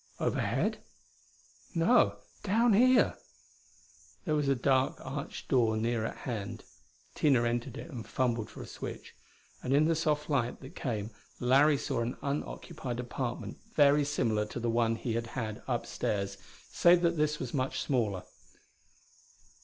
[0.19, 0.79] "Overhead?"
[1.75, 3.13] "No; down here."
[4.25, 6.63] There was a dark, arched door near at hand.
[7.13, 9.13] Tina entered it and fumbled for a switch,
[9.61, 14.59] and in the soft light that came Larry saw an unoccupied apartment very similar to
[14.59, 16.39] the one he had had upstairs,
[16.71, 18.23] save that this was much smaller.